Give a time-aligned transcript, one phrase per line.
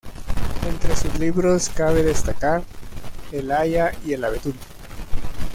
[0.67, 2.63] Entre sus libros cabe destacar:
[3.31, 4.55] "El haya y el abedul.